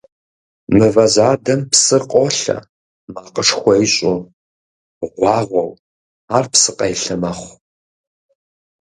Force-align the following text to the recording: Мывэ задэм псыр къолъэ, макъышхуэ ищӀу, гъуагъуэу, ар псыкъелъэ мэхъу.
Мывэ 0.75 1.05
задэм 1.13 1.61
псыр 1.69 2.03
къолъэ, 2.11 2.57
макъышхуэ 3.13 3.73
ищӀу, 3.85 4.17
гъуагъуэу, 5.13 5.71
ар 6.35 6.45
псыкъелъэ 6.51 7.15
мэхъу. 7.21 7.53